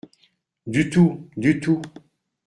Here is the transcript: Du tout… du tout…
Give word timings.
Du 0.65 0.89
tout… 0.89 1.29
du 1.37 1.59
tout… 1.59 1.79